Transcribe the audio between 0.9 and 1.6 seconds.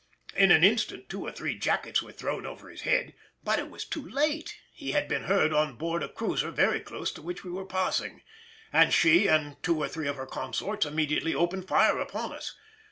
two or three